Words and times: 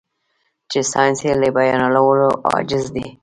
چې 0.69 0.79
ساينس 0.91 1.19
يې 1.27 1.33
له 1.41 1.47
بيانولو 1.57 2.29
عاجز 2.49 2.85
دی. 2.95 3.07